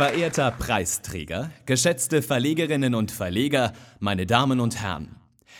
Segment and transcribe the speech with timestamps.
[0.00, 5.16] Verehrter Preisträger, geschätzte Verlegerinnen und Verleger, meine Damen und Herren.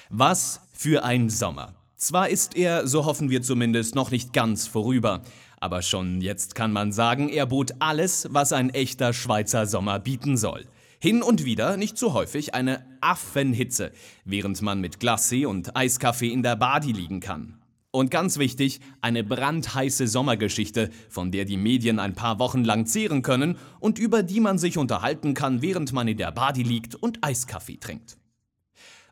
[0.09, 1.74] Was für ein Sommer.
[1.99, 5.21] Zwar ist er, so hoffen wir zumindest, noch nicht ganz vorüber,
[5.58, 10.38] aber schon jetzt kann man sagen, er bot alles, was ein echter Schweizer Sommer bieten
[10.38, 10.65] soll.
[10.99, 13.93] Hin und wieder, nicht zu häufig, eine Affenhitze,
[14.25, 17.59] während man mit Glacé und Eiskaffee in der Badi liegen kann.
[17.93, 23.23] Und ganz wichtig, eine brandheiße Sommergeschichte, von der die Medien ein paar Wochen lang zehren
[23.23, 27.24] können und über die man sich unterhalten kann, während man in der Badi liegt und
[27.24, 28.16] Eiskaffee trinkt.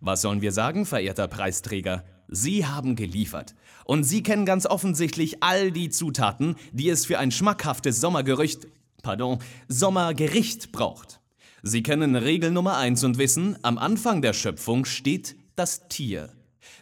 [0.01, 2.05] Was sollen wir sagen, verehrter Preisträger?
[2.29, 3.57] Sie haben geliefert.
[3.85, 8.69] Und Sie kennen ganz offensichtlich all die Zutaten, die es für ein schmackhaftes Sommergerücht,
[9.03, 11.21] pardon, Sommergericht braucht.
[11.63, 16.38] Sie kennen Regel Nummer eins und wissen, am Anfang der Schöpfung steht das Tier.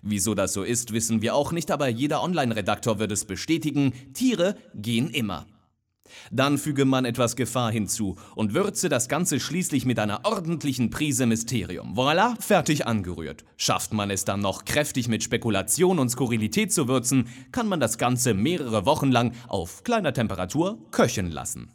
[0.09, 4.55] Wieso das so ist, wissen wir auch nicht, aber jeder Online-Redaktor wird es bestätigen, Tiere
[4.73, 5.47] gehen immer.
[6.30, 11.27] Dann füge man etwas Gefahr hinzu und würze das Ganze schließlich mit einer ordentlichen Prise
[11.27, 11.94] Mysterium.
[11.98, 13.44] Voilà, fertig angerührt.
[13.56, 17.98] Schafft man es dann noch kräftig mit Spekulation und Skurrilität zu würzen, kann man das
[17.98, 21.72] Ganze mehrere Wochen lang auf kleiner Temperatur köcheln lassen.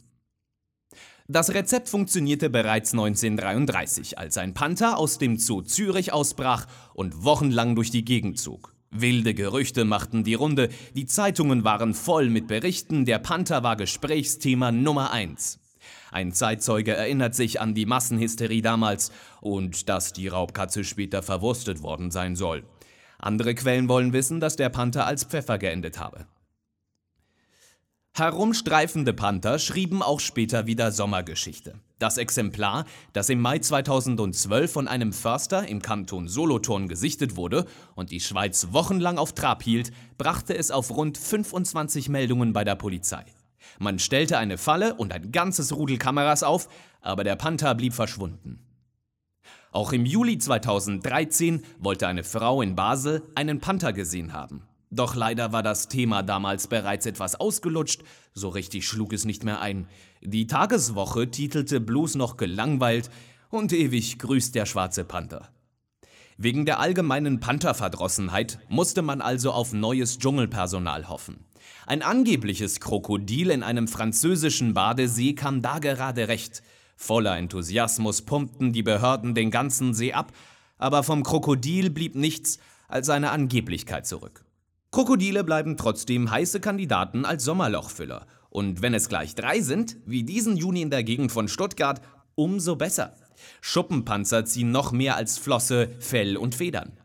[1.32, 7.74] Das Rezept funktionierte bereits 1933, als ein Panther aus dem Zoo Zürich ausbrach und wochenlang
[7.74, 8.74] durch die Gegend zog.
[8.90, 14.74] Wilde Gerüchte machten die Runde, die Zeitungen waren voll mit Berichten, der Panther war Gesprächsthema
[14.74, 15.62] Nummer eins.
[16.12, 22.12] Ein Zeitzeuge erinnert sich an die Massenhysterie damals und dass die Raubkatze später verwurstet worden
[22.12, 22.64] sein soll.
[23.20, 26.26] Andere Quellen wollen wissen, dass der Panther als Pfeffer geendet habe.
[28.22, 31.80] Herumstreifende Panther schrieben auch später wieder Sommergeschichte.
[31.98, 38.12] Das Exemplar, das im Mai 2012 von einem Förster im Kanton Solothurn gesichtet wurde und
[38.12, 43.26] die Schweiz wochenlang auf Trab hielt, brachte es auf rund 25 Meldungen bei der Polizei.
[43.80, 46.68] Man stellte eine Falle und ein ganzes Rudel Kameras auf,
[47.02, 48.60] aber der Panther blieb verschwunden.
[49.72, 54.62] Auch im Juli 2013 wollte eine Frau in Basel einen Panther gesehen haben.
[54.94, 58.04] Doch leider war das Thema damals bereits etwas ausgelutscht,
[58.34, 59.88] so richtig schlug es nicht mehr ein.
[60.22, 63.10] Die Tageswoche titelte bloß noch gelangweilt
[63.50, 65.50] und ewig grüßt der schwarze Panther.
[66.38, 71.46] Wegen der allgemeinen Pantherverdrossenheit musste man also auf neues Dschungelpersonal hoffen.
[71.88, 76.64] Ein angebliches Krokodil in einem französischen Badesee kam da gerade recht.
[76.98, 80.34] Voller Enthusiasmus pumpten die Behörden den ganzen See ab,
[80.78, 82.60] aber vom Krokodil blieb nichts
[82.90, 84.44] als seine Angeblichkeit zurück.
[84.92, 88.28] Krokodile bleiben trotzdem heiße Kandidaten als Sommerlochfüller.
[88.50, 92.02] Und wenn es gleich drei sind, wie diesen Juni in der Gegend von Stuttgart,
[92.36, 93.16] umso besser.
[93.62, 97.00] Schuppenpanzer ziehen noch mehr als Flosse, Fell und Federn.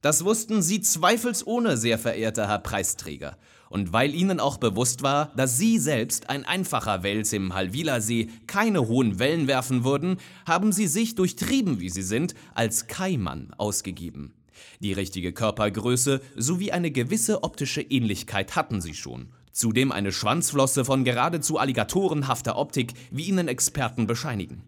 [0.00, 3.36] Das wussten Sie zweifelsohne, sehr verehrter Herr Preisträger.
[3.68, 8.88] Und weil Ihnen auch bewusst war, dass Sie selbst, ein einfacher Wels im Halwilersee, keine
[8.88, 10.16] hohen Wellen werfen würden,
[10.46, 14.32] haben Sie sich, durchtrieben wie Sie sind, als Kaimann ausgegeben.
[14.80, 19.32] Die richtige Körpergröße sowie eine gewisse optische Ähnlichkeit hatten sie schon.
[19.52, 24.64] Zudem eine Schwanzflosse von geradezu alligatorenhafter Optik, wie ihnen Experten bescheinigen.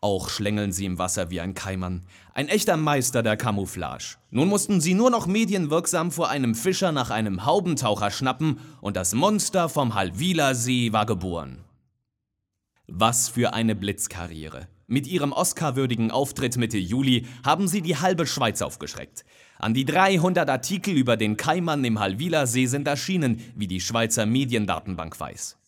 [0.00, 2.04] Auch schlängeln sie im Wasser wie ein Keimann.
[2.32, 4.16] Ein echter Meister der Camouflage.
[4.30, 9.14] Nun mussten sie nur noch medienwirksam vor einem Fischer nach einem Haubentaucher schnappen und das
[9.14, 11.64] Monster vom Halwiler See war geboren.
[12.86, 14.68] Was für eine Blitzkarriere.
[14.90, 19.26] Mit ihrem Oscar-würdigen Auftritt Mitte Juli haben sie die halbe Schweiz aufgeschreckt.
[19.58, 24.24] An die 300 Artikel über den Kaimann im Halwiler See sind erschienen, wie die Schweizer
[24.24, 25.58] Mediendatenbank weiß.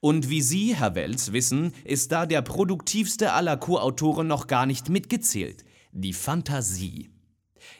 [0.00, 4.88] Und wie Sie, Herr Wels, wissen, ist da der produktivste aller Co-Autoren noch gar nicht
[4.88, 5.66] mitgezählt.
[5.92, 7.10] Die Fantasie.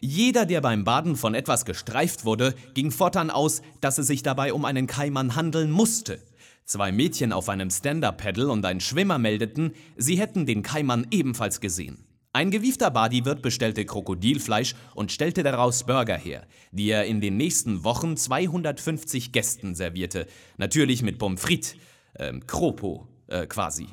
[0.00, 4.52] Jeder, der beim Baden von etwas gestreift wurde, ging fortan aus, dass es sich dabei
[4.52, 6.20] um einen Kaimann handeln musste.
[6.64, 12.04] Zwei Mädchen auf einem Stand-Up-Pedal und ein Schwimmer meldeten, sie hätten den Kaimann ebenfalls gesehen.
[12.32, 17.82] Ein gewiefter Badiwirt bestellte Krokodilfleisch und stellte daraus Burger her, die er in den nächsten
[17.82, 20.28] Wochen 250 Gästen servierte.
[20.56, 21.74] Natürlich mit Pommes frites,
[22.16, 23.88] ähm, Kropo, äh, quasi.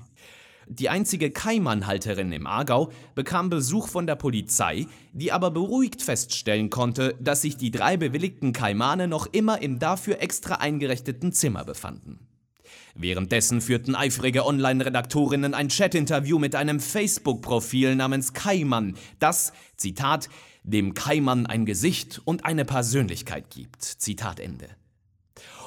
[0.69, 7.15] Die einzige Kaimannhalterin im Aargau bekam Besuch von der Polizei, die aber beruhigt feststellen konnte,
[7.21, 12.19] dass sich die drei bewilligten Kaimane noch immer im dafür extra eingerichteten Zimmer befanden.
[12.99, 20.29] Währenddessen führten eifrige Online-Redaktorinnen ein Chat-Interview mit einem Facebook-Profil namens Kaimann, das, Zitat,
[20.63, 23.83] dem Kaimann ein Gesicht und eine Persönlichkeit gibt.
[23.83, 24.67] Zitat Ende.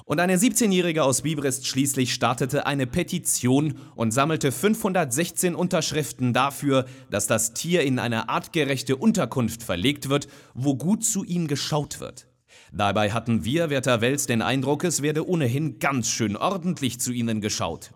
[0.05, 7.29] Und eine 17-Jährige aus Bibrist schließlich startete eine Petition und sammelte 516 Unterschriften dafür, dass
[7.29, 12.27] das Tier in eine artgerechte Unterkunft verlegt wird, wo gut zu ihm geschaut wird.
[12.73, 17.41] Dabei hatten wir, werter Wels, den Eindruck, es werde ohnehin ganz schön ordentlich zu ihnen
[17.41, 17.91] geschaut.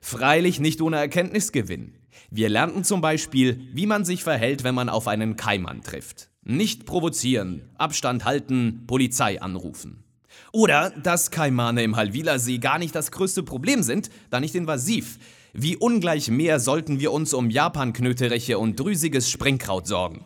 [0.00, 1.94] Freilich nicht ohne Erkenntnisgewinn.
[2.30, 6.30] Wir lernten zum Beispiel, wie man sich verhält, wenn man auf einen Kaiman trifft.
[6.42, 10.04] Nicht provozieren, Abstand halten, Polizei anrufen.
[10.52, 15.18] Oder dass Kaimane im Halwilersee gar nicht das größte Problem sind, da nicht invasiv.
[15.52, 20.24] Wie ungleich mehr sollten wir uns um Japanknötereche und drüsiges Springkraut sorgen.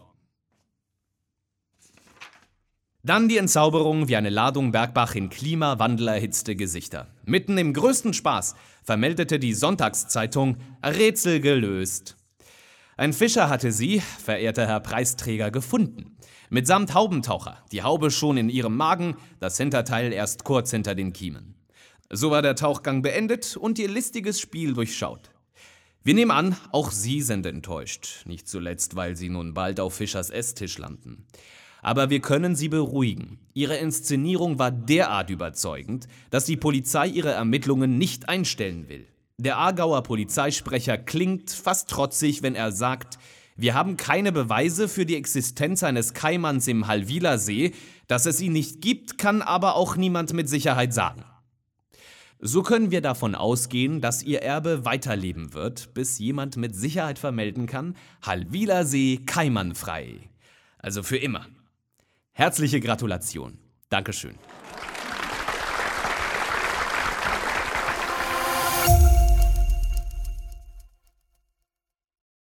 [3.03, 7.07] Dann die Entzauberung wie eine Ladung Bergbach in klimawandelerhitzte Gesichter.
[7.25, 12.17] Mitten im größten Spaß vermeldete die Sonntagszeitung Rätsel gelöst.
[12.99, 16.19] Ein Fischer hatte sie, verehrter Herr Preisträger, gefunden.
[16.51, 21.55] Mitsamt Haubentaucher, die Haube schon in ihrem Magen, das Hinterteil erst kurz hinter den Kiemen.
[22.11, 25.31] So war der Tauchgang beendet und ihr listiges Spiel durchschaut.
[26.03, 30.29] Wir nehmen an, auch Sie sind enttäuscht, nicht zuletzt, weil Sie nun bald auf Fischers
[30.29, 31.27] Esstisch landen.
[31.83, 33.39] Aber wir können Sie beruhigen.
[33.55, 39.07] Ihre Inszenierung war derart überzeugend, dass die Polizei ihre Ermittlungen nicht einstellen will.
[39.39, 43.19] Der Aargauer Polizeisprecher klingt fast trotzig, wenn er sagt,
[43.57, 47.73] wir haben keine Beweise für die Existenz eines Kaimanns im Halwiler See,
[48.07, 51.25] dass es ihn nicht gibt, kann aber auch niemand mit Sicherheit sagen.
[52.39, 57.67] So können wir davon ausgehen, dass ihr Erbe weiterleben wird, bis jemand mit Sicherheit vermelden
[57.67, 60.31] kann, Halwiler See keimannfrei.
[60.79, 61.47] Also für immer.
[62.41, 63.59] Herzliche Gratulation.
[63.91, 64.39] Dankeschön.